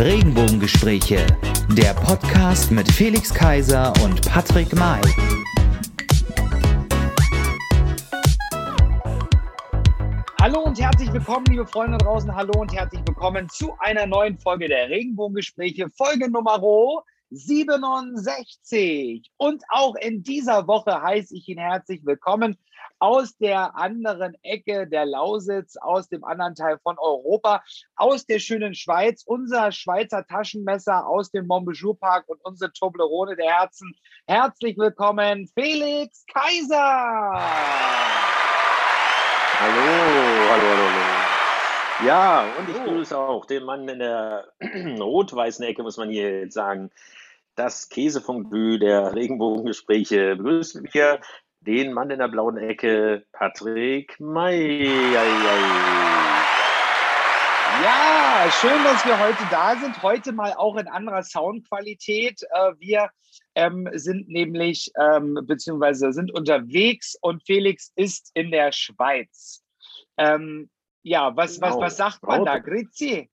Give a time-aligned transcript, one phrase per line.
[0.00, 1.26] Regenbogengespräche,
[1.72, 5.02] der Podcast mit Felix Kaiser und Patrick May.
[10.40, 12.34] Hallo und herzlich willkommen, liebe Freunde da draußen.
[12.34, 16.62] Hallo und herzlich willkommen zu einer neuen Folge der Regenbogengespräche, Folge Nummer
[17.28, 19.30] 67.
[19.36, 22.56] Und auch in dieser Woche heiße ich ihn herzlich willkommen
[23.00, 27.64] aus der anderen Ecke der Lausitz, aus dem anderen Teil von Europa,
[27.96, 33.50] aus der schönen Schweiz, unser Schweizer Taschenmesser aus dem Montbéjour Park und unsere Toblerone der
[33.52, 33.94] Herzen.
[34.26, 37.32] Herzlich willkommen, Felix Kaiser!
[39.58, 39.82] Hallo,
[40.50, 42.06] hallo, hallo, hallo.
[42.06, 44.52] Ja, und ich grüße auch den Mann in der
[45.00, 46.90] rot-weißen Ecke, muss man hier jetzt sagen.
[47.56, 51.20] Das Käsefondue der Regenbogengespräche begrüßt mich hier
[51.60, 55.12] den Mann in der blauen Ecke, Patrick May.
[57.82, 60.02] Ja, schön, dass wir heute da sind.
[60.02, 62.42] Heute mal auch in anderer Soundqualität.
[62.50, 63.10] Äh, wir
[63.54, 69.62] ähm, sind nämlich, ähm, beziehungsweise sind unterwegs und Felix ist in der Schweiz.
[70.16, 70.70] Ähm,
[71.02, 71.76] ja, was, genau.
[71.76, 72.58] was, was sagt man da?
[72.58, 73.30] Grüezi.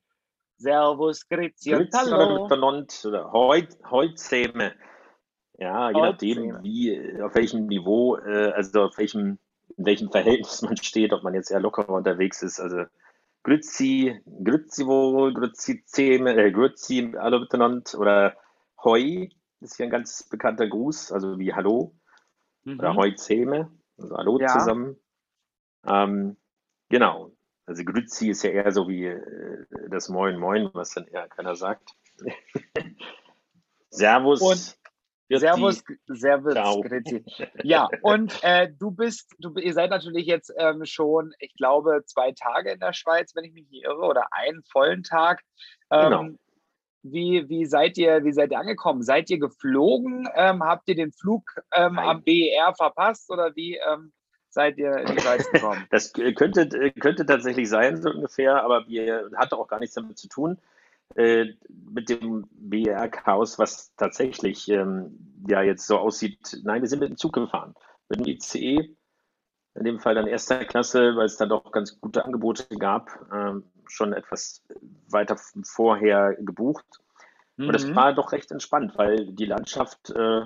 [0.57, 2.49] Servus, Grüezi und Hallo.
[3.31, 4.17] Heute, heute
[5.57, 9.39] ja, je nachdem, wie, auf welchem Niveau, äh, also auf welchem,
[9.75, 12.59] in welchem Verhältnis man steht, ob man jetzt eher locker unterwegs ist.
[12.59, 12.85] Also
[13.43, 18.37] Grüezi, Grüezi wohl, Grüezi Zeme, äh, Grüezi alle miteinander oder
[18.83, 19.29] Hoi
[19.61, 21.95] ist hier ein ganz bekannter Gruß, also wie Hallo
[22.63, 22.79] mhm.
[22.79, 24.47] oder Hoi Zeme, also Hallo ja.
[24.47, 24.97] zusammen.
[25.87, 26.37] Ähm,
[26.89, 27.31] genau,
[27.65, 29.21] also Grüezi ist ja eher so wie äh,
[29.89, 31.89] das Moin Moin, was dann eher keiner sagt.
[33.89, 34.41] Servus.
[34.41, 34.76] Und
[35.29, 37.23] Servus, Servus, Grüezi.
[37.63, 42.31] Ja, und äh, du bist, du, ihr seid natürlich jetzt ähm, schon, ich glaube, zwei
[42.31, 45.41] Tage in der Schweiz, wenn ich mich nicht irre, oder einen vollen Tag.
[45.91, 46.27] Ähm, genau.
[47.03, 49.01] Wie, wie, seid ihr, wie seid ihr angekommen?
[49.01, 50.27] Seid ihr geflogen?
[50.35, 54.11] Ähm, habt ihr den Flug ähm, am BER verpasst oder wie ähm,
[54.49, 55.85] seid ihr in die Schweiz gekommen?
[55.91, 56.67] Das könnte,
[56.99, 60.76] könnte tatsächlich sein, so ungefähr, aber wir hatte auch gar nichts damit zu tun äh,
[61.15, 66.59] mit dem BER-Chaos, was tatsächlich ähm, ja jetzt so aussieht.
[66.63, 67.73] Nein, wir sind mit dem Zug gefahren,
[68.09, 68.95] mit dem ICE,
[69.75, 73.63] in dem Fall dann erster Klasse, weil es dann doch ganz gute Angebote gab, ähm,
[73.87, 74.63] schon etwas
[75.09, 76.85] weiter vorher gebucht.
[77.57, 77.67] Mhm.
[77.67, 77.95] Und das mhm.
[77.95, 80.41] war doch recht entspannt, weil die Landschaft äh,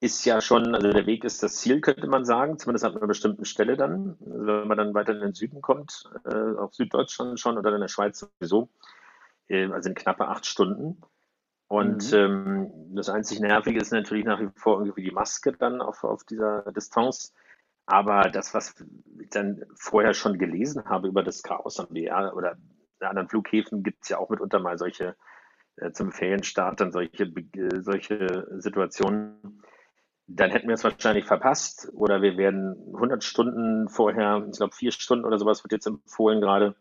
[0.00, 3.06] ist ja schon, also der Weg ist das Ziel, könnte man sagen, zumindest an einer
[3.06, 4.16] bestimmten Stelle dann.
[4.20, 7.80] Also wenn man dann weiter in den Süden kommt, äh, auf Süddeutschland schon oder in
[7.80, 9.05] der Schweiz sowieso, äh,
[9.48, 11.00] also in knappe acht Stunden.
[11.68, 12.18] Und mhm.
[12.18, 16.24] ähm, das einzig Nervige ist natürlich nach wie vor irgendwie die Maske dann auf, auf
[16.24, 17.34] dieser Distanz.
[17.86, 18.74] Aber das, was
[19.20, 22.56] ich dann vorher schon gelesen habe über das Chaos am BR oder
[23.00, 25.16] in anderen Flughäfen, gibt es ja auch mitunter mal solche
[25.76, 29.62] äh, zum Ferienstart dann solche, äh, solche Situationen.
[30.26, 34.90] Dann hätten wir es wahrscheinlich verpasst oder wir werden 100 Stunden vorher, ich glaube vier
[34.90, 36.74] Stunden oder sowas wird jetzt empfohlen gerade,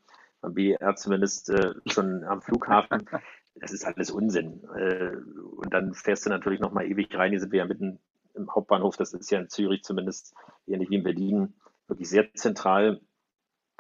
[0.46, 3.10] am BR zumindest äh, schon am Flughafen.
[3.56, 4.64] Das ist alles Unsinn.
[4.76, 5.16] Äh,
[5.56, 7.32] und dann fährst du natürlich noch mal ewig rein.
[7.32, 8.00] Hier sind wir ja mitten
[8.34, 8.98] im Hauptbahnhof.
[8.98, 10.34] Das ist ja in Zürich zumindest
[10.68, 11.54] ähnlich wie in Berlin
[11.88, 13.02] wirklich sehr zentral.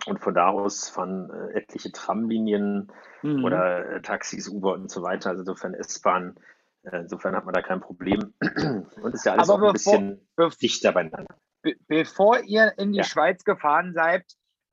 [0.05, 3.43] Und von da aus fahren äh, etliche Tramlinien mhm.
[3.43, 5.29] oder äh, Taxis, Uber und so weiter.
[5.29, 6.35] Also insofern S-Bahn.
[6.83, 8.33] Äh, insofern hat man da kein Problem.
[9.01, 10.27] Und ist ja alles Aber auch ein bevor, bisschen
[10.61, 11.35] dichter beieinander.
[11.61, 13.03] Be bevor ihr in die ja.
[13.03, 14.23] Schweiz gefahren seid,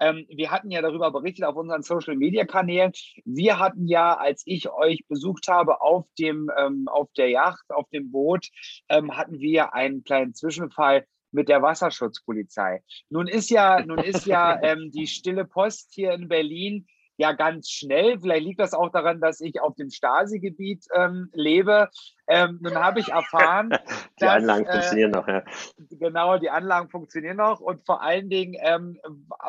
[0.02, 2.92] ähm, wir hatten ja darüber berichtet auf unseren Social Media Kanälen.
[3.24, 7.88] Wir hatten ja, als ich euch besucht habe auf dem, ähm, auf der Yacht, auf
[7.90, 8.48] dem Boot,
[8.88, 12.82] ähm, hatten wir einen kleinen Zwischenfall mit der Wasserschutzpolizei.
[13.10, 16.86] Nun ist ja, nun ist ja ähm, die stille Post hier in Berlin
[17.16, 18.18] ja ganz schnell.
[18.20, 21.90] Vielleicht liegt das auch daran, dass ich auf dem Stasi-Gebiet ähm, lebe.
[22.26, 23.70] Ähm, nun habe ich erfahren,
[24.20, 25.28] die dass, Anlagen äh, funktionieren noch.
[25.28, 25.42] Ja.
[25.90, 28.98] Genau, die Anlagen funktionieren noch und vor allen Dingen ähm,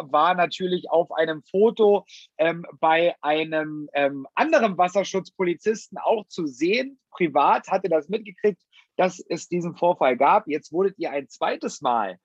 [0.09, 2.05] war natürlich auf einem Foto
[2.37, 6.99] ähm, bei einem ähm, anderen Wasserschutzpolizisten auch zu sehen.
[7.11, 8.61] Privat hatte das mitgekriegt,
[8.97, 10.47] dass es diesen Vorfall gab.
[10.47, 12.17] Jetzt wurdet ihr ein zweites Mal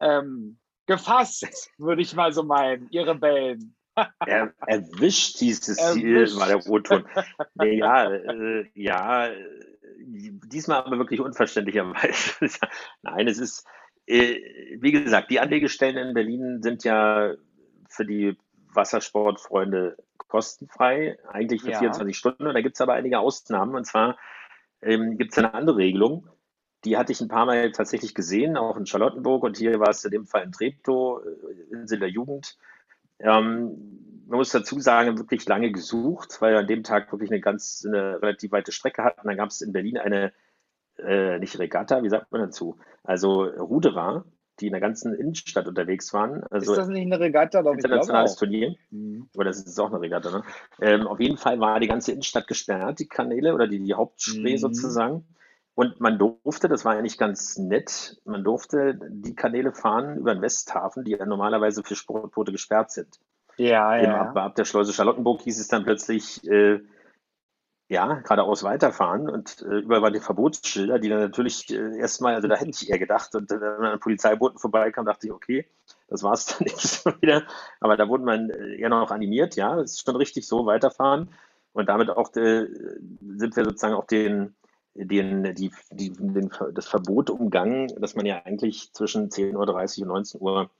[0.00, 3.76] ähm, gefasst, würde ich mal so meinen, ihr Rebellen.
[4.26, 7.06] Er, erwischt dieses Ziel, war der Rotton.
[7.62, 9.30] Ja, äh, ja,
[9.98, 12.34] diesmal aber wirklich unverständlicherweise.
[13.02, 13.66] Nein, es ist,
[14.06, 14.38] äh,
[14.78, 17.34] wie gesagt, die Anlegestellen in Berlin sind ja
[17.88, 18.36] für die
[18.72, 19.96] Wassersportfreunde
[20.28, 21.78] kostenfrei, eigentlich für ja.
[21.78, 22.46] 24 Stunden.
[22.46, 23.74] Und da gibt es aber einige Ausnahmen.
[23.74, 24.18] Und zwar
[24.82, 26.28] ähm, gibt es eine andere Regelung.
[26.84, 29.42] Die hatte ich ein paar Mal tatsächlich gesehen, auch in Charlottenburg.
[29.44, 32.58] Und hier war es in dem Fall in Treptow, äh, Insel der Jugend
[33.20, 37.40] ähm, man muss dazu sagen, wirklich lange gesucht, weil wir an dem Tag wirklich eine
[37.40, 39.26] ganz, eine relativ weite Strecke hatten.
[39.26, 40.32] Dann gab es in Berlin eine,
[40.98, 42.76] äh, nicht Regatta, wie sagt man dazu?
[43.04, 44.24] Also Ruderer,
[44.58, 46.42] die in der ganzen Innenstadt unterwegs waren.
[46.50, 47.62] Also ist das nicht eine Regatta?
[47.62, 48.74] Doch, internationales Turnier.
[48.90, 49.28] Mhm.
[49.36, 50.42] Oder das ist auch eine Regatta, ne?
[50.80, 54.52] Ähm, auf jeden Fall war die ganze Innenstadt gesperrt, die Kanäle oder die, die Hauptspree
[54.52, 54.58] mhm.
[54.58, 55.24] sozusagen.
[55.76, 60.40] Und man durfte, das war eigentlich ganz nett, man durfte die Kanäle fahren über den
[60.40, 63.20] Westhafen, die ja normalerweise für Sportboote gesperrt sind.
[63.58, 64.22] Ja, ja.
[64.22, 66.80] Ab, ab der Schleuse Charlottenburg hieß es dann plötzlich, äh,
[67.88, 72.48] ja, geradeaus weiterfahren und äh, überall waren die Verbotsschilder, die dann natürlich äh, erstmal, also
[72.48, 75.68] da hätte ich eher gedacht, und äh, wenn man an Polizeibooten vorbeikam, dachte ich, okay,
[76.08, 77.42] das war es dann jetzt wieder.
[77.80, 81.28] Aber da wurde man äh, eher noch animiert, ja, es ist schon richtig so, weiterfahren.
[81.72, 82.66] Und damit auch äh,
[83.36, 84.56] sind wir sozusagen auch den,
[84.96, 90.08] den, die, die, den, das Verbot umgangen, dass man ja eigentlich zwischen 10.30 Uhr und
[90.08, 90.70] 19 Uhr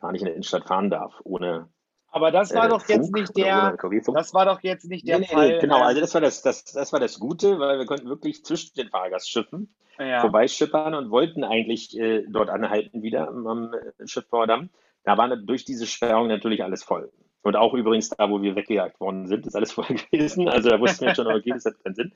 [0.00, 1.68] gar nicht in der Innenstadt fahren darf, ohne.
[2.08, 3.76] Aber das war äh, doch jetzt nicht der.
[4.14, 5.48] Das war doch jetzt nicht der nee, Fall.
[5.48, 8.08] Nee, genau, ähm, also das war das, das, das war das Gute, weil wir konnten
[8.08, 10.20] wirklich zwischen den Fahrgastschiffen ja.
[10.20, 13.74] vorbeischippern und wollten eigentlich äh, dort anhalten wieder am, am
[14.04, 14.70] Schiffbauerdamm.
[15.04, 17.10] Da war durch diese Sperrung natürlich alles voll.
[17.42, 20.48] Und auch übrigens da, wo wir weggejagt worden sind, ist alles voll gewesen.
[20.48, 22.12] Also da wussten wir schon, okay, das hat keinen Sinn.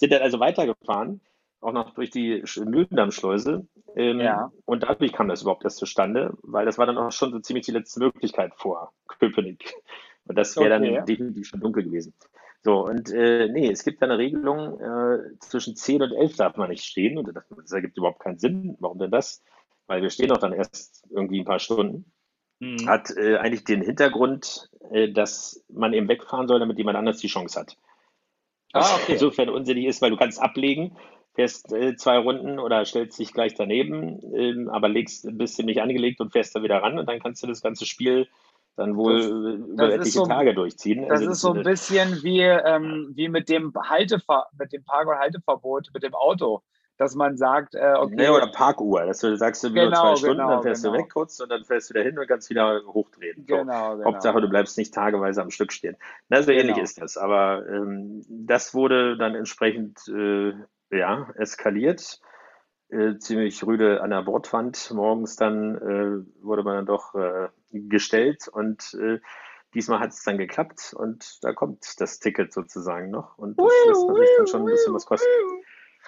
[0.00, 1.20] Sind dann also weitergefahren,
[1.60, 3.66] auch noch durch die Mühlendammschleuse.
[3.94, 4.50] Ähm, ja.
[4.64, 7.66] Und dadurch kam das überhaupt erst zustande, weil das war dann auch schon so ziemlich
[7.66, 9.74] die letzte Möglichkeit vor Köpenick.
[10.24, 10.94] Und das wäre okay.
[10.94, 12.14] dann definitiv schon dunkel gewesen.
[12.62, 16.56] So, und äh, nee, es gibt da eine Regelung, äh, zwischen 10 und 11 darf
[16.56, 17.18] man nicht stehen.
[17.18, 18.76] Und das, das ergibt überhaupt keinen Sinn.
[18.80, 19.42] Warum denn das?
[19.86, 22.10] Weil wir stehen doch dann erst irgendwie ein paar Stunden.
[22.58, 22.88] Mhm.
[22.88, 27.28] Hat äh, eigentlich den Hintergrund, äh, dass man eben wegfahren soll, damit jemand anders die
[27.28, 27.76] Chance hat.
[28.72, 29.12] Was ah, okay.
[29.14, 30.96] insofern unsinnig ist, weil du kannst ablegen,
[31.34, 35.80] fährst äh, zwei Runden oder stellst dich gleich daneben, ähm, aber legst ein bisschen nicht
[35.80, 38.28] angelegt und fährst da wieder ran und dann kannst du das ganze Spiel
[38.76, 41.08] dann wohl das, äh, über das etliche so, Tage durchziehen.
[41.08, 45.08] Das also, ist so ein bisschen wie, ähm, wie mit dem Haltever mit dem Park-
[45.08, 46.62] und Halteverbot mit dem Auto
[47.00, 48.14] dass man sagt, äh, okay.
[48.14, 50.96] Nee, oder Parkuhr, dass du sagst, du genau, nur zwei Stunden, genau, dann fährst genau.
[50.96, 53.46] du weg kurz und dann fährst du wieder hin und kannst wieder hochdrehen.
[53.48, 53.56] So.
[53.56, 54.04] Genau, genau.
[54.04, 55.96] Hauptsache, du bleibst nicht tageweise am Stück stehen.
[56.28, 56.84] Na, so ähnlich genau.
[56.84, 57.16] ist das.
[57.16, 60.52] Aber ähm, das wurde dann entsprechend äh,
[60.90, 62.20] ja, eskaliert.
[62.90, 64.90] Äh, ziemlich rüde an der Bordwand.
[64.92, 69.20] Morgens dann äh, wurde man dann doch äh, gestellt und äh,
[69.72, 74.06] diesmal hat es dann geklappt und da kommt das Ticket sozusagen noch und das lässt
[74.06, 75.28] natürlich dann schon ein bisschen was kosten.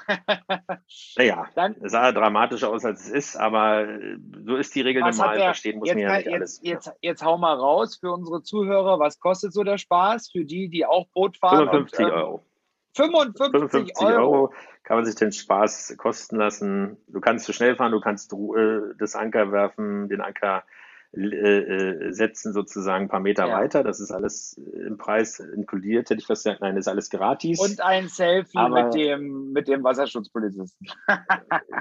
[1.16, 5.02] naja, dann, es sah dramatischer aus, als es ist, aber äh, so ist die Regel
[5.02, 5.36] normal.
[5.36, 6.60] Der, Verstehen muss jetzt, man ja nicht jetzt, alles.
[6.62, 10.68] Jetzt, jetzt hau mal raus für unsere Zuhörer, was kostet so der Spaß für die,
[10.68, 11.68] die auch Boot fahren?
[11.68, 12.46] 55 und, ähm, Euro.
[12.94, 14.32] 55, 55 Euro.
[14.32, 14.52] Euro.
[14.82, 16.98] kann man sich den Spaß kosten lassen.
[17.08, 20.64] Du kannst zu schnell fahren, du kannst äh, das Anker werfen, den Anker
[21.14, 23.58] äh, äh, setzen sozusagen ein paar Meter ja.
[23.58, 23.84] weiter.
[23.84, 26.62] Das ist alles im Preis inkludiert, hätte ich fast gesagt.
[26.62, 27.60] Nein, ist alles gratis.
[27.60, 30.88] Und ein Selfie Aber, mit, dem, mit dem Wasserschutzpolizisten.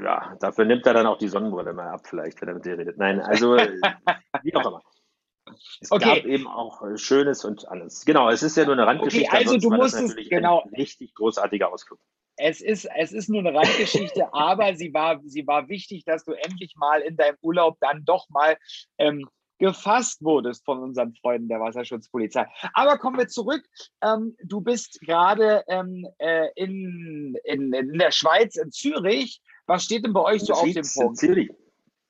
[0.03, 2.77] ja, dafür nimmt er dann auch die Sonnenbrille mal ab, vielleicht, wenn er mit dir
[2.77, 2.97] redet.
[2.97, 3.55] Nein, also
[4.43, 4.81] wie auch immer.
[5.79, 6.15] Es okay.
[6.15, 8.05] gab eben auch Schönes und alles.
[8.05, 9.29] Genau, es ist ja nur eine Randgeschichte.
[9.31, 10.63] Okay, also du musstest, genau.
[10.63, 11.99] Ein richtig großartiger Ausflug
[12.37, 16.33] es ist, es ist nur eine Randgeschichte, aber sie war, sie war wichtig, dass du
[16.33, 18.57] endlich mal in deinem Urlaub dann doch mal
[18.97, 19.27] ähm,
[19.59, 22.47] gefasst wurdest von unseren Freunden der Wasserschutzpolizei.
[22.73, 23.63] Aber kommen wir zurück.
[24.01, 29.39] Ähm, du bist gerade ähm, äh, in, in, in der Schweiz, in Zürich.
[29.67, 31.17] Was steht denn bei euch so auf dem Punkt?
[31.17, 31.51] Zürich.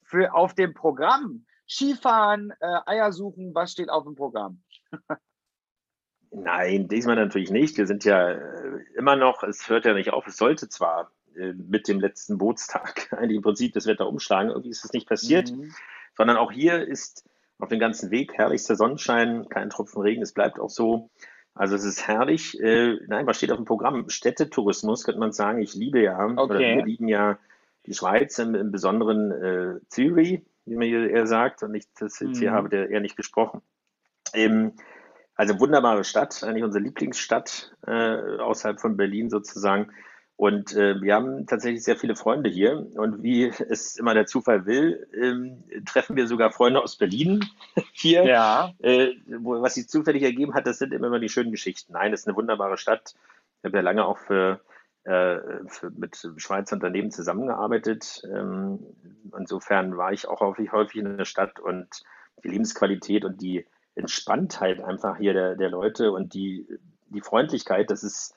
[0.03, 1.45] Für, auf dem Programm?
[1.67, 4.61] Skifahren, äh, Eier suchen, was steht auf dem Programm?
[6.31, 7.77] Nein, diesmal natürlich nicht.
[7.77, 8.39] Wir sind ja äh,
[8.95, 13.11] immer noch, es hört ja nicht auf, es sollte zwar äh, mit dem letzten Bootstag
[13.17, 15.73] eigentlich im Prinzip das Wetter umschlagen, irgendwie ist es nicht passiert, mhm.
[16.15, 17.25] sondern auch hier ist
[17.59, 21.09] auf dem ganzen Weg herrlichster Sonnenschein, kein Tropfen Regen, es bleibt auch so.
[21.53, 22.59] Also es ist herrlich.
[22.61, 24.09] Äh, nein, was steht auf dem Programm?
[24.09, 25.61] Städtetourismus, könnte man sagen.
[25.61, 26.41] Ich liebe ja, okay.
[26.41, 27.37] oder wir lieben ja
[27.85, 32.19] die Schweiz, im, im Besonderen äh, Zürich, wie man hier eher sagt, und ich das
[32.19, 32.39] jetzt mhm.
[32.39, 33.61] hier habe der eher nicht gesprochen.
[34.33, 34.73] Ähm,
[35.35, 39.91] also wunderbare Stadt, eigentlich unsere Lieblingsstadt äh, außerhalb von Berlin sozusagen.
[40.41, 42.87] Und äh, wir haben tatsächlich sehr viele Freunde hier.
[42.95, 47.45] Und wie es immer der Zufall will, ähm, treffen wir sogar Freunde aus Berlin
[47.93, 48.25] hier.
[48.25, 48.73] Ja.
[48.79, 49.09] Äh,
[49.39, 51.93] wo, was sich zufällig ergeben hat, das sind immer die schönen Geschichten.
[51.93, 53.13] Nein, es ist eine wunderbare Stadt.
[53.59, 54.61] Ich habe ja lange auch für,
[55.03, 58.23] äh, für mit Schweizer Unternehmen zusammengearbeitet.
[58.25, 58.79] Ähm,
[59.37, 62.01] insofern war ich auch häufig, häufig in der Stadt und
[62.43, 63.67] die Lebensqualität und die
[64.01, 66.67] Entspanntheit einfach hier der, der Leute und die,
[67.09, 68.35] die Freundlichkeit, das ist,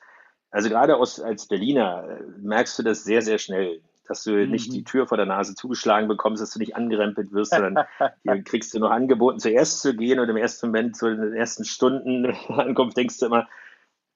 [0.51, 3.81] also gerade aus, als Berliner äh, merkst du das sehr, sehr schnell.
[4.07, 4.51] dass du mhm.
[4.51, 7.85] nicht die Tür vor der Nase zugeschlagen bekommst, dass du nicht angerempelt wirst, sondern
[8.23, 11.33] hier kriegst du noch angeboten, zuerst zu gehen und im ersten Moment, so in den
[11.33, 13.47] ersten Stunden Ankunft, denkst du immer,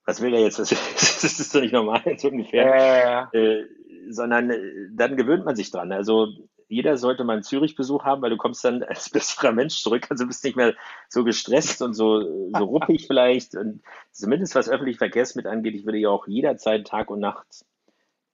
[0.04, 0.58] was will er jetzt?
[0.58, 2.64] Das, das ist doch nicht normal, so ungefähr.
[2.64, 3.66] Ja, äh,
[4.08, 5.92] sondern äh, dann gewöhnt man sich dran.
[5.92, 6.28] Also
[6.70, 10.26] jeder sollte mal einen Zürich-Besuch haben, weil du kommst dann als besserer Mensch zurück, also
[10.26, 10.74] bist nicht mehr
[11.08, 13.56] so gestresst und so, so ruppig vielleicht.
[13.56, 17.64] Und zumindest was öffentliche Verkehrsmittel angeht, ich würde ja auch jederzeit Tag und Nacht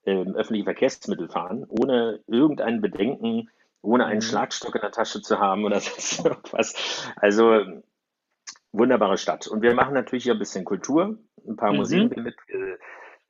[0.04, 3.48] ähm, öffentliche Verkehrsmittel fahren, ohne irgendein Bedenken,
[3.80, 4.22] ohne einen mhm.
[4.22, 7.08] Schlagstock in der Tasche zu haben oder sonst irgendwas.
[7.16, 7.64] Also
[8.72, 9.46] wunderbare Stadt.
[9.46, 11.78] Und wir machen natürlich hier ein bisschen Kultur, ein paar mhm.
[11.78, 12.36] Museen mit.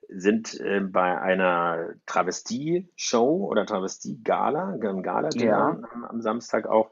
[0.09, 5.71] Sind äh, bei einer Travestie-Show oder Travestie-Gala, Gala ja.
[5.71, 6.91] am, am, Samstag auch.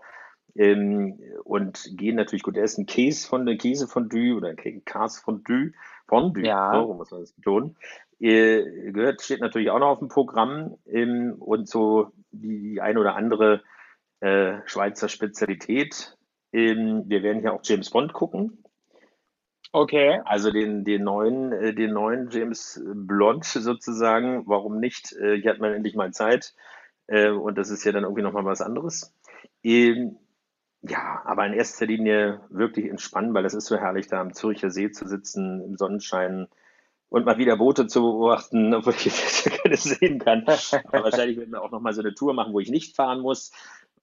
[0.56, 2.86] Ähm, und gehen natürlich gut essen.
[2.86, 5.72] Käse von der Käsefondue oder Käse Fondue,
[6.06, 6.72] Fondue, ja.
[6.72, 7.76] so muss man das betonen.
[8.20, 12.98] Äh, gehört, steht natürlich auch noch auf dem Programm ähm, und so die, die ein
[12.98, 13.62] oder andere
[14.20, 16.16] äh, Schweizer Spezialität.
[16.52, 18.64] Ähm, wir werden hier auch James Bond gucken.
[19.74, 20.20] Okay.
[20.24, 24.44] Also den, den neuen, äh, den neuen James Blond sozusagen.
[24.46, 25.12] Warum nicht?
[25.14, 26.54] Äh, hier hat man endlich mal Zeit.
[27.08, 29.12] Äh, und das ist ja dann irgendwie nochmal was anderes.
[29.64, 30.16] Ähm,
[30.82, 34.70] ja, aber in erster Linie wirklich entspannen, weil das ist so herrlich, da am Zürcher
[34.70, 36.46] See zu sitzen, im Sonnenschein
[37.08, 40.44] und mal wieder Boote zu beobachten, obwohl ich jetzt keine sehen kann.
[40.46, 43.50] Aber wahrscheinlich werden wir auch nochmal so eine Tour machen, wo ich nicht fahren muss.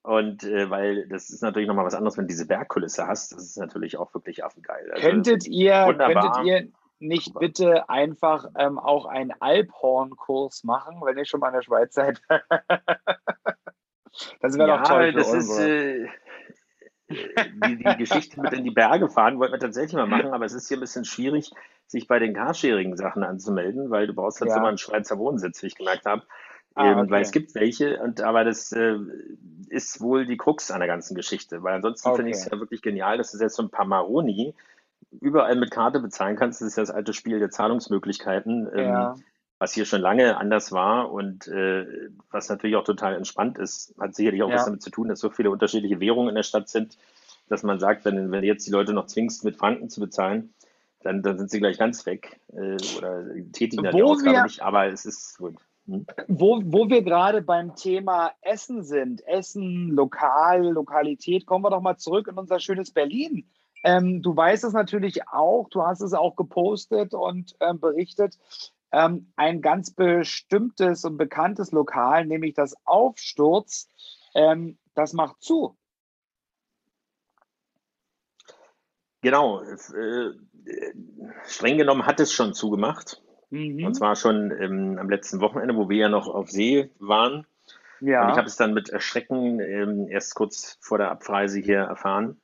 [0.02, 3.32] Und äh, weil das ist natürlich nochmal was anderes, wenn du diese Bergkulisse hast.
[3.32, 4.90] Das ist natürlich auch wirklich affengeil.
[4.90, 6.68] Also, könntet, ihr, könntet ihr
[6.98, 11.94] nicht bitte einfach ähm, auch einen Alphornkurs machen, wenn ihr schon mal in der Schweiz
[11.94, 12.20] seid?
[14.40, 15.12] das wäre ja, doch toll.
[15.12, 16.08] das ist, äh,
[17.08, 20.52] die, die Geschichte mit in die Berge fahren wollten wir tatsächlich mal machen, aber es
[20.52, 21.50] ist hier ein bisschen schwierig,
[21.86, 24.56] sich bei den Carsharing-Sachen anzumelden, weil du brauchst jetzt ja.
[24.56, 26.22] immer einen Schweizer Wohnsitz, wie ich gemerkt habe.
[26.74, 27.10] Ah, okay.
[27.10, 28.96] Weil es gibt welche, und aber das äh,
[29.68, 31.62] ist wohl die Krux an der ganzen Geschichte.
[31.62, 32.16] Weil ansonsten okay.
[32.16, 34.54] finde ich es ja wirklich genial, dass du selbst so ein paar Maroni
[35.20, 36.60] überall mit Karte bezahlen kannst.
[36.60, 39.14] Das ist ja das alte Spiel der Zahlungsmöglichkeiten, ähm, ja.
[39.58, 43.94] was hier schon lange anders war und äh, was natürlich auch total entspannt ist.
[43.98, 44.56] Hat sicherlich auch ja.
[44.56, 46.96] was damit zu tun, dass so viele unterschiedliche Währungen in der Stadt sind,
[47.48, 50.54] dass man sagt, wenn, wenn du jetzt die Leute noch zwingst, mit Franken zu bezahlen,
[51.02, 54.86] dann, dann sind sie gleich ganz weg äh, oder tätigen dann die Ausgabe nicht, aber
[54.86, 55.56] es ist gut.
[55.86, 56.06] Hm?
[56.28, 61.96] Wo, wo wir gerade beim Thema Essen sind, Essen, Lokal, Lokalität, kommen wir doch mal
[61.96, 63.50] zurück in unser schönes Berlin.
[63.84, 68.38] Ähm, du weißt es natürlich auch, du hast es auch gepostet und ähm, berichtet.
[68.92, 73.88] Ähm, ein ganz bestimmtes und bekanntes Lokal, nämlich das Aufsturz,
[74.34, 75.76] ähm, das macht zu.
[79.22, 80.30] Genau, äh,
[81.46, 83.22] streng genommen hat es schon zugemacht.
[83.52, 83.84] Mhm.
[83.84, 87.46] Und zwar schon ähm, am letzten Wochenende, wo wir ja noch auf See waren.
[88.00, 88.24] Ja.
[88.24, 92.40] Und ich habe es dann mit Erschrecken ähm, erst kurz vor der Abreise hier erfahren.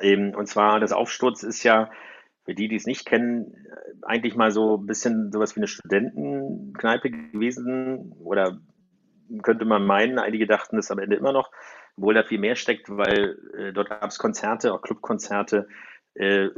[0.00, 1.90] Ähm, und zwar, das Aufsturz ist ja,
[2.44, 3.66] für die, die es nicht kennen,
[4.02, 8.12] eigentlich mal so ein bisschen sowas wie eine Studentenkneipe gewesen.
[8.22, 8.58] Oder
[9.42, 11.50] könnte man meinen, einige dachten es am Ende immer noch,
[11.96, 15.68] obwohl da viel mehr steckt, weil äh, dort gab es Konzerte, auch Clubkonzerte,
[16.18, 16.50] äh,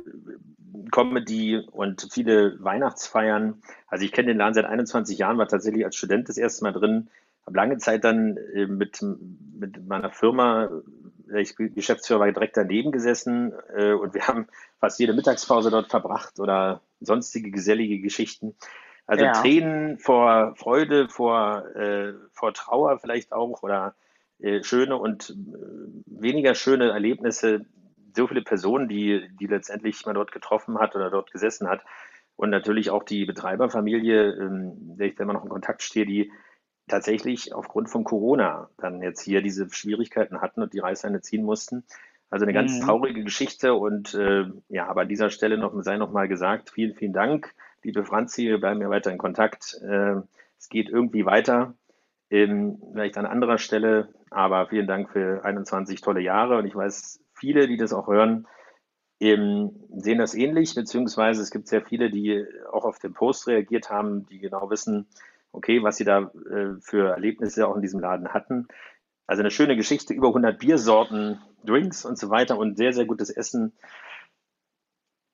[0.90, 3.62] Comedy und viele Weihnachtsfeiern.
[3.88, 6.72] Also ich kenne den Laden seit 21 Jahren, war tatsächlich als Student das erste Mal
[6.72, 7.08] drin,
[7.46, 9.04] habe lange Zeit dann äh, mit,
[9.58, 10.68] mit meiner Firma,
[11.34, 14.48] ich Geschäftsführer war direkt daneben gesessen äh, und wir haben
[14.78, 18.54] fast jede Mittagspause dort verbracht oder sonstige gesellige Geschichten.
[19.06, 19.32] Also ja.
[19.32, 23.94] Tränen vor Freude, vor, äh, vor Trauer vielleicht auch oder
[24.38, 25.34] äh, schöne und äh,
[26.06, 27.66] weniger schöne Erlebnisse,
[28.14, 31.84] so viele Personen, die, die letztendlich man dort getroffen hat oder dort gesessen hat.
[32.36, 36.32] Und natürlich auch die Betreiberfamilie, ähm, der ich da immer noch in Kontakt stehe, die
[36.88, 41.84] tatsächlich aufgrund von Corona dann jetzt hier diese Schwierigkeiten hatten und die Reißleine ziehen mussten.
[42.30, 42.84] Also eine ganz mhm.
[42.84, 46.94] traurige Geschichte und äh, ja, aber an dieser Stelle noch sei noch mal gesagt, vielen,
[46.94, 49.80] vielen Dank, liebe Franzi, wir bleiben ja weiter in Kontakt.
[49.82, 50.16] Äh,
[50.56, 51.74] es geht irgendwie weiter,
[52.30, 57.20] ähm, vielleicht an anderer Stelle, aber vielen Dank für 21 tolle Jahre und ich weiß,
[57.40, 58.46] viele, die das auch hören,
[59.18, 63.90] eben sehen das ähnlich, beziehungsweise es gibt sehr viele, die auch auf den Post reagiert
[63.90, 65.06] haben, die genau wissen,
[65.52, 68.68] okay, was sie da äh, für Erlebnisse auch in diesem Laden hatten.
[69.26, 73.30] Also eine schöne Geschichte, über 100 Biersorten, Drinks und so weiter und sehr, sehr gutes
[73.30, 73.72] Essen.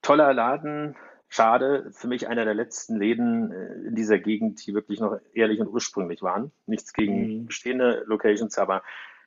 [0.02, 0.96] Toller Laden,
[1.28, 5.60] schade, für mich einer der letzten Läden äh, in dieser Gegend, die wirklich noch ehrlich
[5.60, 6.50] und ursprünglich waren.
[6.66, 7.46] Nichts gegen mhm.
[7.46, 8.82] bestehende Locations, aber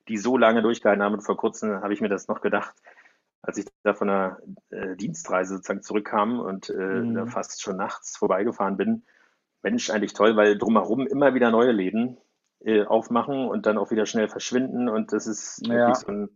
[0.09, 1.13] die so lange durchgehalten haben.
[1.13, 2.75] Und vor kurzem habe ich mir das noch gedacht,
[3.41, 4.37] als ich da von einer
[4.69, 7.27] äh, Dienstreise sozusagen zurückkam und äh, mhm.
[7.27, 9.05] fast schon nachts vorbeigefahren bin.
[9.61, 12.17] Mensch, eigentlich toll, weil drumherum immer wieder neue Läden.
[12.61, 14.89] äh, aufmachen und dann auch wieder schnell verschwinden.
[14.89, 15.73] Und das ist ja.
[15.73, 16.29] wirklich so ein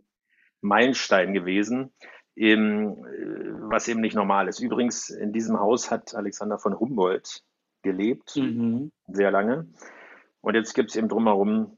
[0.61, 1.91] Meilenstein gewesen,
[2.35, 4.59] eben, äh, was eben nicht normal ist.
[4.59, 7.43] Übrigens, in diesem Haus hat Alexander von Humboldt
[7.81, 8.91] gelebt, mhm.
[9.07, 9.67] sehr lange.
[10.41, 11.77] Und jetzt gibt es eben drumherum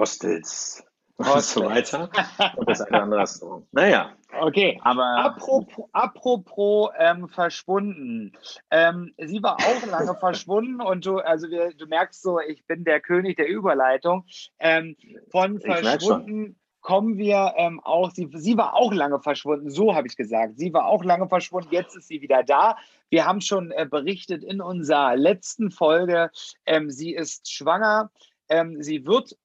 [0.00, 0.82] Hostels,
[1.18, 2.10] und so weiter.
[2.56, 3.66] Und das eine andere Restaurant.
[3.72, 4.12] Naja.
[4.40, 5.04] Okay, aber.
[5.18, 8.32] Apropos, apropos ähm, verschwunden.
[8.70, 12.84] Ähm, sie war auch lange verschwunden und du, also wir, du merkst so, ich bin
[12.84, 14.24] der König der Überleitung.
[14.60, 14.96] Ähm,
[15.30, 20.16] von verschwunden kommen wir ähm, auch, sie, sie war auch lange verschwunden, so habe ich
[20.16, 20.58] gesagt.
[20.58, 22.78] Sie war auch lange verschwunden, jetzt ist sie wieder da.
[23.10, 26.30] Wir haben schon äh, berichtet in unserer letzten Folge,
[26.64, 28.10] ähm, sie ist schwanger.
[28.48, 29.36] Ähm, sie wird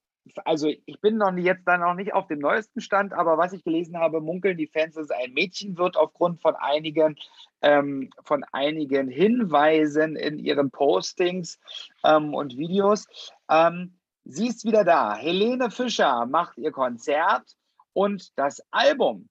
[0.43, 3.53] also ich bin noch nicht, jetzt dann noch nicht auf dem neuesten Stand, aber was
[3.53, 7.15] ich gelesen habe, munkeln die Fans, dass ein Mädchen wird aufgrund von einigen,
[7.61, 11.59] ähm, von einigen Hinweisen in ihren Postings
[12.03, 13.07] ähm, und Videos.
[13.49, 15.15] Ähm, sie ist wieder da.
[15.15, 17.55] Helene Fischer macht ihr Konzert
[17.93, 19.29] und das Album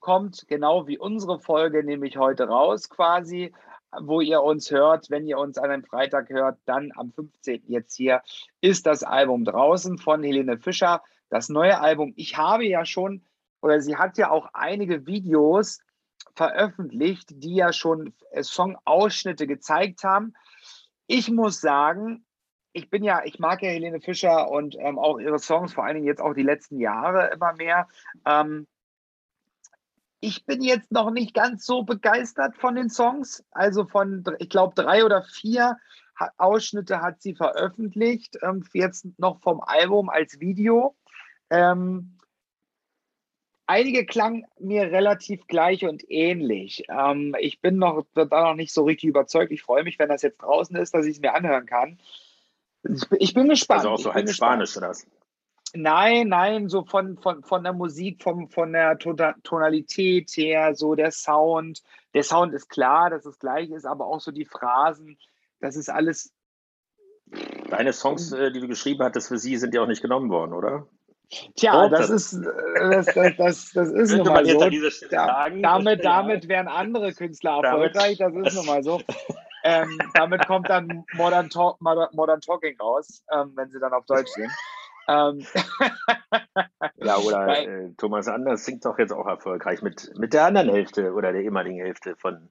[0.00, 3.54] kommt genau wie unsere Folge nämlich heute raus quasi
[4.00, 7.64] wo ihr uns hört, wenn ihr uns an einem Freitag hört, dann am 15.
[7.66, 8.22] jetzt hier
[8.60, 11.02] ist das Album draußen von Helene Fischer.
[11.28, 12.12] Das neue Album.
[12.16, 13.24] Ich habe ja schon,
[13.60, 15.80] oder sie hat ja auch einige Videos
[16.34, 20.34] veröffentlicht, die ja schon Songausschnitte gezeigt haben.
[21.06, 22.24] Ich muss sagen,
[22.72, 25.94] ich bin ja, ich mag ja Helene Fischer und ähm, auch ihre Songs, vor allen
[25.94, 27.88] Dingen jetzt auch die letzten Jahre immer mehr.
[28.26, 28.66] Ähm,
[30.24, 33.44] ich bin jetzt noch nicht ganz so begeistert von den Songs.
[33.50, 35.78] Also von, ich glaube, drei oder vier
[36.38, 40.96] Ausschnitte hat sie veröffentlicht, ähm, jetzt noch vom Album als Video.
[41.50, 42.18] Ähm,
[43.66, 46.84] einige klangen mir relativ gleich und ähnlich.
[46.88, 49.52] Ähm, ich bin noch, da noch nicht so richtig überzeugt.
[49.52, 51.98] Ich freue mich, wenn das jetzt draußen ist, dass ich es mir anhören kann.
[53.18, 53.80] Ich, bin gespannt.
[53.80, 55.06] Also auch so halb Spanisch oder was?
[55.76, 61.10] Nein, nein, so von, von, von der Musik, vom, von der Tonalität her, so der
[61.10, 61.82] Sound.
[62.14, 65.18] Der Sound ist klar, dass es gleich ist, aber auch so die Phrasen,
[65.60, 66.32] das ist alles.
[67.70, 70.52] Deine Songs, äh, die du geschrieben hattest für sie, sind ja auch nicht genommen worden,
[70.52, 70.86] oder?
[71.56, 74.60] Tja, das ist, äh, das, das, das, das ist nun mal so.
[75.10, 79.00] Da, damit, damit wären andere Künstler erfolgreich, das ist nun mal so.
[79.64, 84.52] Ähm, damit kommt dann Modern Talking raus, ähm, wenn sie dann auf Deutsch sind.
[85.08, 85.44] Ähm.
[86.96, 91.12] ja, oder äh, Thomas Anders singt doch jetzt auch erfolgreich mit, mit der anderen Hälfte
[91.12, 92.48] oder der ehemaligen Hälfte von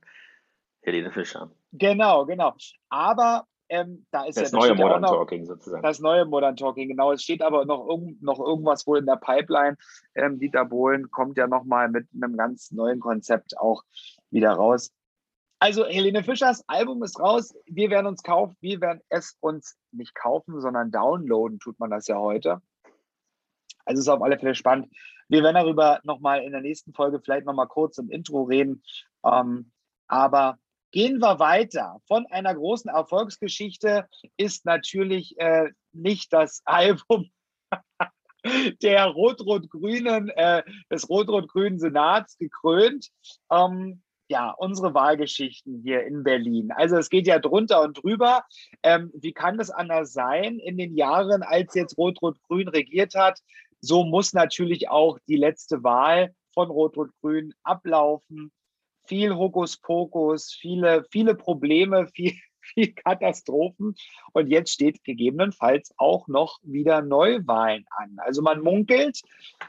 [0.82, 1.52] Helene Fischer.
[1.72, 2.56] Genau, genau.
[2.90, 5.82] Aber ähm, da ist das ja das neue Modern noch, Talking sozusagen.
[5.82, 7.12] Das neue Modern Talking, genau.
[7.12, 9.78] Es steht aber noch, irgend, noch irgendwas wohl in der Pipeline.
[10.16, 13.84] Ähm, Dieter Bohlen kommt ja nochmal mit einem ganz neuen Konzept auch
[14.30, 14.92] wieder raus.
[15.64, 17.56] Also Helene Fischers Album ist raus.
[17.66, 18.58] Wir werden uns kaufen.
[18.60, 22.62] Wir werden es uns nicht kaufen, sondern downloaden tut man das ja heute.
[23.86, 24.94] Also ist auf alle Fälle spannend.
[25.30, 28.84] Wir werden darüber nochmal in der nächsten Folge vielleicht nochmal kurz im Intro reden.
[29.24, 29.72] Ähm,
[30.10, 30.60] aber
[30.92, 32.02] gehen wir weiter.
[32.10, 37.32] Von einer großen Erfolgsgeschichte ist natürlich äh, nicht das Album
[38.82, 43.12] der Rot-Rot-Grünen, äh, des Rot-Rot-Grünen Senats gekrönt.
[43.50, 44.03] Ähm,
[44.34, 46.72] ja, unsere Wahlgeschichten hier in Berlin.
[46.72, 48.46] Also es geht ja drunter und drüber.
[48.82, 53.40] Ähm, wie kann das anders sein in den Jahren, als jetzt Rot-Rot-Grün regiert hat?
[53.80, 58.52] So muss natürlich auch die letzte Wahl von Rot-Rot-Grün ablaufen.
[59.06, 63.94] Viel Hokuspokus, viele, viele Probleme, viel, viel Katastrophen.
[64.32, 68.16] Und jetzt steht gegebenenfalls auch noch wieder Neuwahlen an.
[68.18, 69.22] Also man munkelt,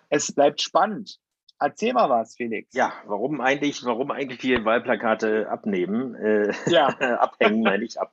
[0.09, 1.21] es bleibt spannend.
[1.59, 2.75] Erzähl mal was, Felix.
[2.75, 6.15] Ja, warum eigentlich, warum eigentlich die Wahlplakate abnehmen?
[6.15, 6.87] Äh, ja.
[7.19, 8.13] abhängen, meine ich, ab,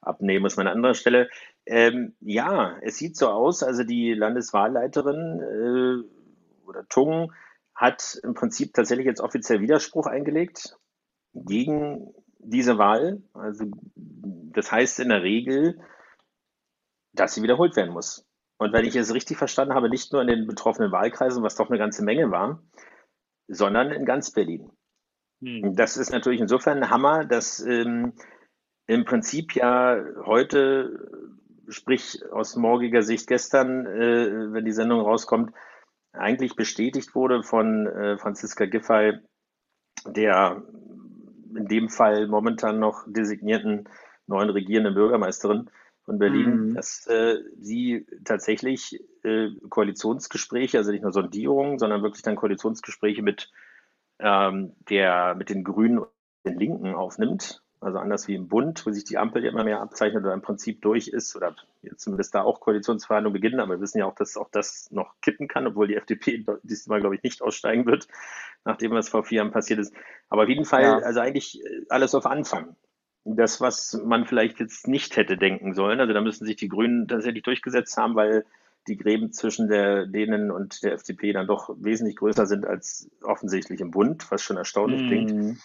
[0.00, 1.28] abnehmen ist meine andere Stelle.
[1.64, 7.32] Ähm, ja, es sieht so aus, also die Landeswahlleiterin äh, oder Tung
[7.74, 10.78] hat im Prinzip tatsächlich jetzt offiziell Widerspruch eingelegt
[11.34, 13.22] gegen diese Wahl.
[13.34, 15.80] Also das heißt in der Regel,
[17.12, 18.25] dass sie wiederholt werden muss.
[18.58, 21.68] Und wenn ich es richtig verstanden habe, nicht nur in den betroffenen Wahlkreisen, was doch
[21.68, 22.62] eine ganze Menge war,
[23.48, 24.70] sondern in ganz Berlin.
[25.42, 25.76] Hm.
[25.76, 28.14] Das ist natürlich insofern ein Hammer, dass ähm,
[28.86, 31.28] im Prinzip ja heute,
[31.68, 35.52] sprich aus morgiger Sicht gestern, äh, wenn die Sendung rauskommt,
[36.12, 39.18] eigentlich bestätigt wurde von äh, Franziska Giffey,
[40.06, 40.62] der
[41.54, 43.88] in dem Fall momentan noch designierten
[44.26, 45.70] neuen regierenden Bürgermeisterin,
[46.06, 46.74] von Berlin, mhm.
[46.74, 53.50] dass äh, sie tatsächlich äh, Koalitionsgespräche, also nicht nur Sondierungen, sondern wirklich dann Koalitionsgespräche mit,
[54.20, 56.08] ähm, der, mit den Grünen und
[56.46, 57.62] den Linken aufnimmt.
[57.80, 60.80] Also anders wie im Bund, wo sich die Ampel immer mehr abzeichnet oder im Prinzip
[60.80, 63.60] durch ist oder jetzt zumindest da auch Koalitionsverhandlungen beginnen.
[63.60, 67.00] Aber wir wissen ja auch, dass auch das noch kippen kann, obwohl die FDP diesmal,
[67.00, 68.08] glaube ich, nicht aussteigen wird,
[68.64, 69.92] nachdem was vor vier Jahren passiert ist.
[70.30, 70.98] Aber auf jeden Fall, ja.
[70.98, 72.76] also eigentlich äh, alles auf Anfang.
[73.28, 75.98] Das, was man vielleicht jetzt nicht hätte denken sollen.
[75.98, 78.44] Also da müssen sich die Grünen tatsächlich durchgesetzt haben, weil
[78.86, 83.80] die Gräben zwischen der, denen und der FDP dann doch wesentlich größer sind als offensichtlich
[83.80, 85.06] im Bund, was schon erstaunlich mm.
[85.06, 85.58] klingt.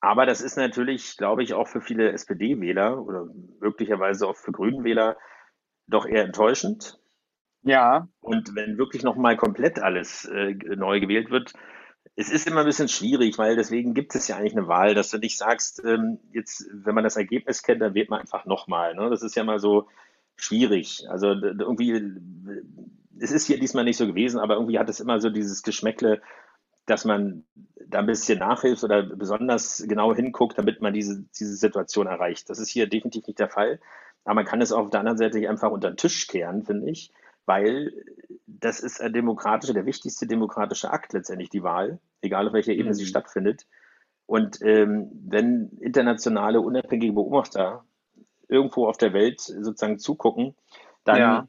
[0.00, 3.26] Aber das ist natürlich, glaube ich, auch für viele SPD-Wähler oder
[3.60, 5.16] möglicherweise auch für Grünen-Wähler
[5.88, 7.00] doch eher enttäuschend.
[7.62, 8.08] Ja.
[8.20, 11.52] Und wenn wirklich nochmal komplett alles äh, neu gewählt wird,
[12.20, 15.10] es ist immer ein bisschen schwierig, weil deswegen gibt es ja eigentlich eine Wahl, dass
[15.10, 18.96] du nicht sagst, ähm, jetzt, wenn man das Ergebnis kennt, dann wählt man einfach nochmal.
[18.96, 19.08] Ne?
[19.08, 19.86] Das ist ja mal so
[20.34, 21.06] schwierig.
[21.08, 21.92] Also irgendwie,
[23.20, 26.20] es ist hier diesmal nicht so gewesen, aber irgendwie hat es immer so dieses Geschmäckle,
[26.86, 27.44] dass man
[27.86, 32.50] da ein bisschen nachhilft oder besonders genau hinguckt, damit man diese, diese Situation erreicht.
[32.50, 33.78] Das ist hier definitiv nicht der Fall.
[34.24, 36.90] Aber man kann es auch auf der anderen Seite einfach unter den Tisch kehren, finde
[36.90, 37.12] ich,
[37.48, 37.92] weil
[38.46, 42.90] das ist ein demokratischer, der wichtigste demokratische Akt letztendlich, die Wahl, egal auf welcher Ebene
[42.90, 42.94] mhm.
[42.94, 43.66] sie stattfindet.
[44.26, 47.84] Und ähm, wenn internationale unabhängige Beobachter
[48.48, 50.54] irgendwo auf der Welt sozusagen zugucken,
[51.04, 51.48] dann ja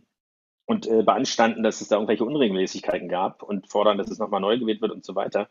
[0.70, 4.60] und äh, beanstanden, dass es da irgendwelche Unregelmäßigkeiten gab und fordern, dass es nochmal neu
[4.60, 5.50] gewählt wird und so weiter.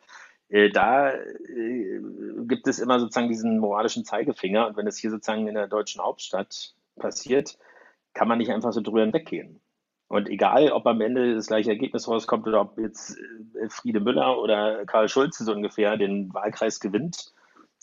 [0.48, 2.00] Äh, da äh,
[2.46, 4.68] gibt es immer sozusagen diesen moralischen Zeigefinger.
[4.68, 7.58] Und wenn es hier sozusagen in der deutschen Hauptstadt passiert,
[8.14, 9.60] kann man nicht einfach so drüber hinweggehen.
[10.08, 14.40] Und egal, ob am Ende das gleiche Ergebnis rauskommt oder ob jetzt äh, Friede Müller
[14.40, 17.34] oder Karl Schulze so ungefähr den Wahlkreis gewinnt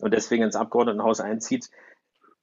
[0.01, 1.69] und deswegen ins Abgeordnetenhaus einzieht,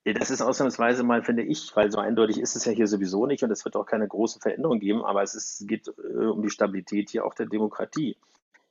[0.05, 3.45] das ist ausnahmsweise mal, finde ich, weil so eindeutig ist es ja hier sowieso nicht
[3.45, 6.51] und es wird auch keine große Veränderung geben, aber es ist, geht äh, um die
[6.51, 8.17] Stabilität hier auch der Demokratie.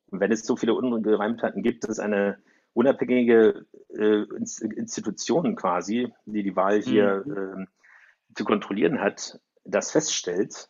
[0.10, 2.38] Und wenn es so viele Ungereimtheiten gibt, dass eine
[2.74, 4.24] unabhängige äh,
[4.76, 7.64] Institution quasi, die die Wahl hier mhm.
[7.64, 10.70] äh, zu kontrollieren hat, das feststellt,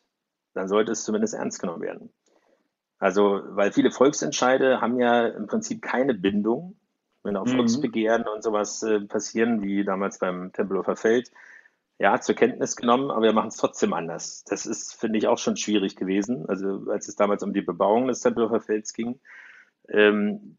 [0.54, 2.14] dann sollte es zumindest ernst genommen werden.
[2.98, 6.78] Also, weil viele Volksentscheide haben ja im Prinzip keine Bindung
[7.24, 7.58] wenn auch mhm.
[7.58, 11.32] Volksbegehren und sowas äh, passieren, wie damals beim Tempelhofer Feld,
[12.00, 14.44] ja, zur Kenntnis genommen, aber wir machen es trotzdem anders.
[14.46, 16.48] Das ist, finde ich, auch schon schwierig gewesen.
[16.48, 19.20] Also als es damals um die Bebauung des Tempelhofer Felds ging,
[19.88, 20.58] ähm,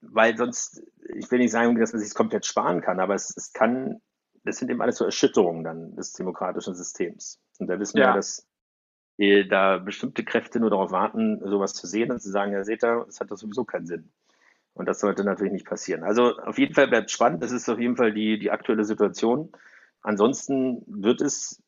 [0.00, 3.52] weil sonst, ich will nicht sagen, dass man sich komplett sparen kann, aber es, es
[3.52, 4.00] kann,
[4.44, 7.40] das sind eben alles so Erschütterungen dann des demokratischen Systems.
[7.58, 8.10] Und da wissen ja.
[8.10, 8.46] wir, dass
[9.18, 13.06] da bestimmte Kräfte nur darauf warten, sowas zu sehen und zu sagen, ja, seht ihr,
[13.08, 14.10] es hat doch sowieso keinen Sinn.
[14.74, 16.04] Und das sollte natürlich nicht passieren.
[16.04, 17.42] Also auf jeden Fall bleibt spannend.
[17.42, 19.50] Das ist auf jeden Fall die, die aktuelle Situation.
[20.02, 21.62] Ansonsten wird es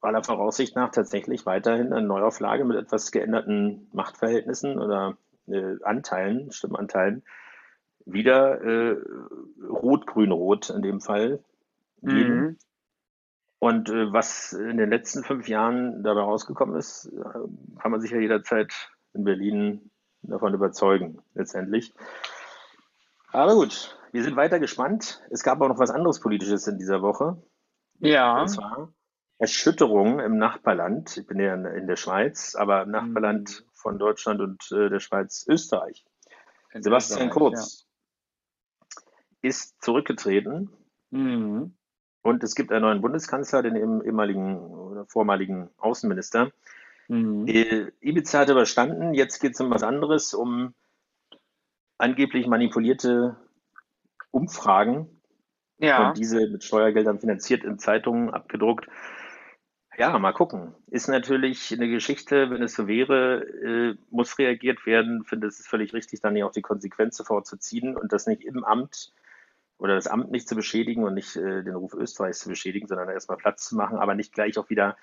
[0.00, 5.16] aller Voraussicht nach tatsächlich weiterhin eine Neuauflage mit etwas geänderten Machtverhältnissen oder
[5.48, 7.24] äh, Anteilen, Stimmanteilen,
[8.04, 8.96] wieder äh,
[9.68, 11.40] rot-grün-rot in dem Fall
[12.00, 12.36] geben.
[12.36, 12.56] Mhm.
[13.62, 18.10] Und äh, was in den letzten fünf Jahren dabei rausgekommen ist, äh, kann man sich
[18.10, 18.72] ja jederzeit
[19.12, 21.94] in Berlin davon überzeugen, letztendlich.
[23.30, 25.22] Aber gut, wir sind weiter gespannt.
[25.30, 27.40] Es gab auch noch was anderes Politisches in dieser Woche.
[28.00, 28.40] Ja.
[28.40, 28.92] Und zwar
[29.38, 31.16] Erschütterung im Nachbarland.
[31.16, 33.70] Ich bin ja in der Schweiz, aber im Nachbarland mhm.
[33.74, 36.04] von Deutschland und äh, der Schweiz Österreich.
[36.72, 37.86] In Sebastian Österreich, Kurz
[39.42, 39.50] ja.
[39.50, 40.68] ist zurückgetreten.
[41.10, 41.76] Mhm.
[42.22, 46.52] Und es gibt einen neuen Bundeskanzler, den ehemaligen oder vormaligen Außenminister.
[47.08, 47.46] Mhm.
[47.48, 49.12] Äh, Ibiza hat überstanden.
[49.12, 50.74] Jetzt geht es um was anderes, um
[51.98, 53.36] angeblich manipulierte
[54.30, 55.08] Umfragen
[55.78, 56.08] ja.
[56.08, 58.86] und diese mit Steuergeldern finanziert in Zeitungen abgedruckt.
[59.98, 60.74] Ja, mal gucken.
[60.86, 65.20] Ist natürlich eine Geschichte, wenn es so wäre, äh, muss reagiert werden.
[65.22, 68.42] Ich finde, es ist völlig richtig, dann ja auch die Konsequenzen vorzuziehen und das nicht
[68.42, 69.12] im Amt
[69.82, 73.08] oder das Amt nicht zu beschädigen und nicht äh, den Ruf Österreichs zu beschädigen, sondern
[73.08, 74.96] erstmal Platz zu machen, aber nicht gleich auch wieder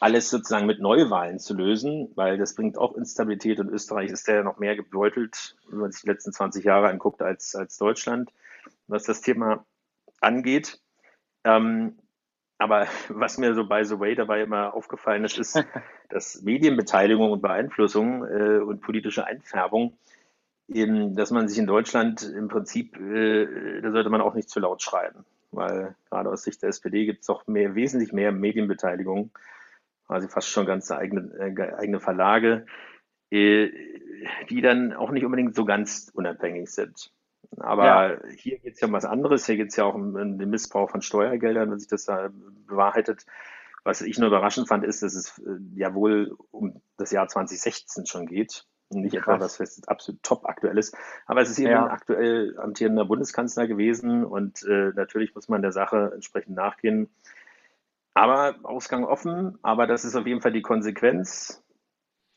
[0.00, 4.42] alles sozusagen mit Neuwahlen zu lösen, weil das bringt auch Instabilität und Österreich ist ja
[4.42, 8.32] noch mehr gebeutelt, wenn man sich die letzten 20 Jahre anguckt, als, als Deutschland,
[8.86, 9.66] was das Thema
[10.22, 10.80] angeht.
[11.44, 11.98] Ähm,
[12.56, 15.62] aber was mir so by the way dabei immer aufgefallen ist, ist,
[16.08, 19.98] dass Medienbeteiligung und Beeinflussung äh, und politische Einfärbung,
[20.74, 24.60] eben, dass man sich in Deutschland im Prinzip, äh, da sollte man auch nicht zu
[24.60, 29.30] laut schreiben, weil gerade aus Sicht der SPD gibt es auch mehr, wesentlich mehr Medienbeteiligung
[30.12, 32.66] quasi fast schon ganz eigene, äh, eigene Verlage,
[33.30, 33.70] äh,
[34.50, 37.10] die dann auch nicht unbedingt so ganz unabhängig sind.
[37.58, 38.18] Aber ja.
[38.36, 39.46] hier geht es ja um was anderes.
[39.46, 42.30] Hier geht es ja auch um, um, den Missbrauch von Steuergeldern, wenn sich das da
[42.66, 43.24] bewahrheitet.
[43.84, 48.06] Was ich nur überraschend fand, ist, dass es äh, ja wohl um das Jahr 2016
[48.06, 48.66] schon geht.
[49.00, 49.58] Nicht Krass.
[49.58, 50.96] etwa was absolut top aktuell ist.
[51.26, 51.84] Aber es ist eben ja.
[51.84, 57.08] ein aktuell amtierender Bundeskanzler gewesen und äh, natürlich muss man der Sache entsprechend nachgehen.
[58.14, 61.62] Aber Ausgang offen, aber das ist auf jeden Fall die Konsequenz.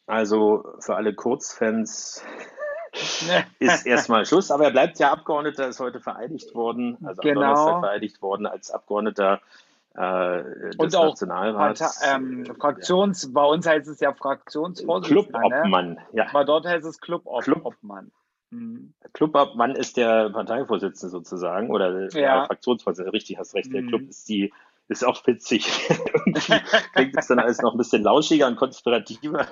[0.07, 2.23] Also für alle Kurzfans
[3.59, 4.51] ist erstmal Schluss.
[4.51, 7.41] Aber er bleibt ja Abgeordneter, ist heute vereidigt worden, also genau.
[7.41, 9.41] am Donnerstag vereidigt worden als Abgeordneter
[9.95, 12.01] des Und auch Nationalrats.
[12.05, 15.23] Ähm, Fraktions, bei uns heißt es ja Fraktionsvorsitzender.
[15.41, 16.01] Clubobmann, ne?
[16.13, 16.27] ja.
[16.29, 17.43] Aber dort heißt es Clubobmann.
[17.43, 18.11] Club
[18.51, 18.93] mhm.
[19.13, 22.45] Clubobmann ist der Parteivorsitzende sozusagen oder der ja.
[22.45, 23.13] Fraktionsvorsitzende.
[23.13, 23.73] Richtig, hast recht.
[23.73, 23.87] Der mhm.
[23.87, 24.51] Club ist die
[24.87, 25.65] ist auch witzig.
[26.93, 29.47] klingt es dann alles noch ein bisschen lauschiger und konspirativer.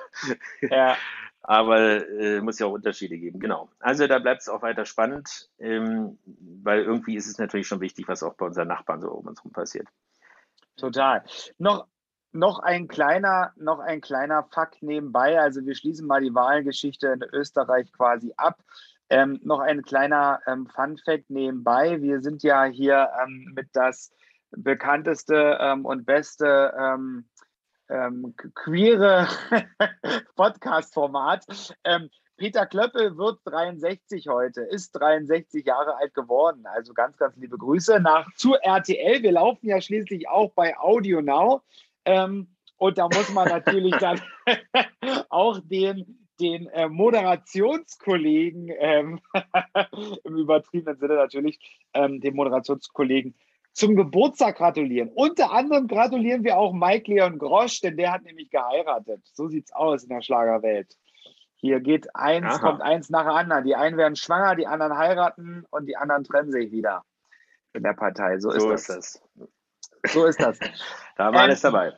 [0.61, 0.95] Ja.
[1.41, 3.69] Aber äh, muss ja auch Unterschiede geben, genau.
[3.79, 8.07] Also da bleibt es auch weiter spannend, ähm, weil irgendwie ist es natürlich schon wichtig,
[8.07, 9.87] was auch bei unseren Nachbarn so um uns herum passiert.
[10.77, 11.23] Total.
[11.57, 11.87] Noch,
[12.31, 15.39] noch ein kleiner, noch ein kleiner Fakt nebenbei.
[15.39, 18.59] Also wir schließen mal die Wahlgeschichte in Österreich quasi ab.
[19.09, 22.01] Ähm, noch ein kleiner ähm, Fun Fact nebenbei.
[22.01, 24.11] Wir sind ja hier ähm, mit das
[24.51, 27.25] bekannteste ähm, und beste ähm,
[27.89, 29.27] ähm, queere
[30.35, 31.45] Podcast-Format.
[32.37, 36.65] Peter Klöppel wird 63 heute, ist 63 Jahre alt geworden.
[36.65, 39.21] Also ganz, ganz liebe Grüße nach zu RTL.
[39.21, 41.61] Wir laufen ja schließlich auch bei Audio Now.
[42.05, 44.19] Ähm, und da muss man natürlich dann
[45.29, 49.19] auch den den äh, Moderationskollegen, ähm,
[50.23, 51.59] im übertriebenen Sinne natürlich,
[51.93, 53.35] ähm, den Moderationskollegen
[53.71, 55.09] zum Geburtstag gratulieren.
[55.09, 59.21] Unter anderem gratulieren wir auch Mike Leon Grosch, denn der hat nämlich geheiratet.
[59.33, 60.95] So sieht's aus in der Schlagerwelt.
[61.63, 62.59] Hier geht eins, Aha.
[62.59, 63.63] kommt eins nach dem anderen.
[63.63, 67.05] Die einen werden schwanger, die anderen heiraten und die anderen trennen sich wieder
[67.71, 68.37] in der Partei.
[68.37, 69.21] So, so ist, das.
[70.03, 70.11] das.
[70.13, 70.59] So ist das.
[71.15, 71.93] da war alles ähm, dabei.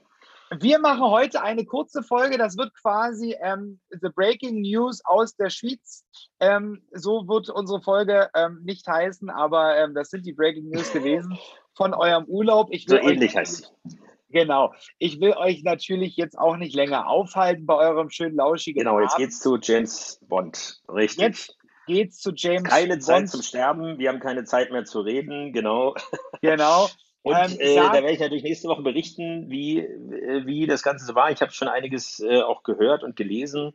[0.60, 2.38] Wir machen heute eine kurze Folge.
[2.38, 6.06] Das wird quasi ähm, The Breaking News aus der Schweiz.
[6.39, 10.93] Ähm, so wird unsere Folge ähm, nicht heißen, aber ähm, das sind die Breaking News
[10.93, 11.39] gewesen
[11.73, 12.67] von eurem Urlaub.
[12.69, 13.97] Ich so ähnlich heißt sie.
[14.36, 14.74] Genau.
[15.00, 19.13] Ich will euch natürlich jetzt auch nicht länger aufhalten bei eurem schönen lauschigen Genau, jetzt
[19.13, 19.26] Abend.
[19.26, 20.82] geht's zu James Bond.
[20.89, 21.19] Richtig.
[21.21, 22.89] Jetzt geht's zu James keine Bond.
[22.89, 23.98] Keine Zeit zum Sterben.
[23.98, 25.54] Wir haben keine Zeit mehr zu reden.
[25.54, 25.95] Genau.
[26.41, 26.89] Genau.
[27.24, 31.06] Und ähm, äh, da werde ich natürlich nächste Woche berichten, wie, äh, wie das Ganze
[31.06, 31.32] so war.
[31.32, 33.74] Ich habe schon einiges äh, auch gehört und gelesen.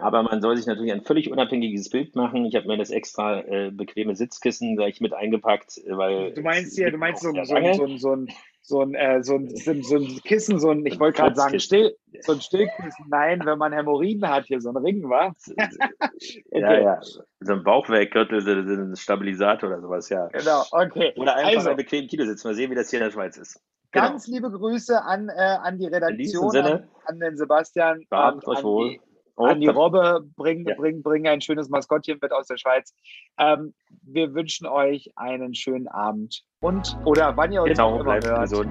[0.00, 2.46] Aber man soll sich natürlich ein völlig unabhängiges Bild machen.
[2.46, 6.32] Ich habe mir das extra äh, bequeme Sitzkissen gleich mit eingepackt, weil.
[6.32, 8.28] Du meinst hier, du meinst so, so, so, so, ein,
[8.68, 11.96] so, ein, äh, so, ein, so ein Kissen, so ein, ich wollte gerade sagen, still,
[12.20, 13.06] so ein Stillkissen.
[13.08, 15.34] Nein, wenn man Hämorrhoiden hat, hier so ein Ring, war.
[15.50, 16.42] okay.
[16.52, 17.00] Ja, ja.
[17.40, 20.28] So ein Bauchwerkgürtel, so ein Stabilisator oder sowas, ja.
[20.28, 21.14] Genau, okay.
[21.16, 22.46] Oder einfach also, einen bequemen Kilo sitzen.
[22.46, 23.58] Mal sehen, wie das hier in der Schweiz ist.
[23.90, 24.36] Ganz genau.
[24.36, 28.04] liebe Grüße an, äh, an die Redaktion, an, an, den Sebastian.
[28.10, 28.90] Behabt euch wohl.
[28.90, 29.00] Die,
[29.40, 30.74] Oh, an die Robbe, bringen, ja.
[30.74, 32.92] bringen, bringen ein schönes Maskottchen mit aus der Schweiz.
[33.38, 38.18] Ähm, wir wünschen euch einen schönen Abend und oder wann ihr uns genau, auch immer
[38.18, 38.50] bleibt hört.
[38.50, 38.70] Gesund.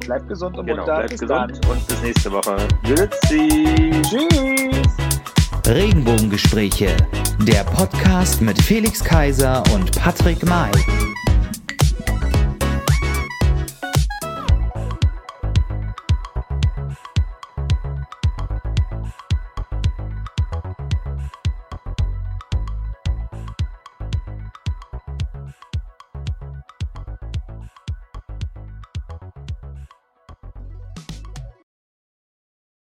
[0.00, 0.96] Bleibt gesund und genau, munter.
[0.96, 1.70] Bleibt bis gesund dann.
[1.70, 2.56] und bis nächste Woche.
[2.84, 4.02] Grüezi.
[4.02, 4.96] Tschüss.
[5.66, 6.96] Regenbogengespräche,
[7.42, 10.70] der Podcast mit Felix Kaiser und Patrick May.